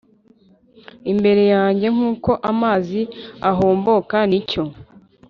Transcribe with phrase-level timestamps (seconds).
[1.11, 3.01] Imbere yanjye nk uko amazi
[3.49, 4.63] ahomboka ni cyo